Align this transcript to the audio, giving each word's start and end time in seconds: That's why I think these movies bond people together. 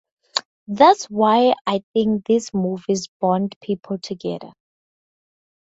That's 0.67 1.05
why 1.11 1.53
I 1.67 1.83
think 1.93 2.25
these 2.25 2.55
movies 2.55 3.07
bond 3.19 3.55
people 3.61 3.99
together. 3.99 4.49